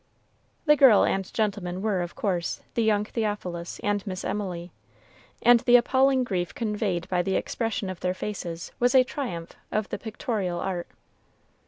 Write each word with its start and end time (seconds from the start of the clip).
The 0.65 0.75
girl 0.75 1.03
and 1.05 1.31
gentleman 1.31 1.83
were, 1.83 2.01
of 2.01 2.15
course, 2.15 2.61
the 2.73 2.81
young 2.83 3.05
Theophilus 3.05 3.79
and 3.83 4.03
Miss 4.07 4.25
Emily, 4.25 4.71
and 5.43 5.59
the 5.59 5.75
appalling 5.75 6.23
grief 6.23 6.55
conveyed 6.55 7.07
by 7.07 7.21
the 7.21 7.35
expression 7.35 7.87
of 7.87 7.99
their 7.99 8.15
faces 8.15 8.71
was 8.79 8.95
a 8.95 9.03
triumph 9.03 9.55
of 9.71 9.89
the 9.89 9.99
pictorial 9.99 10.59
art. 10.59 10.87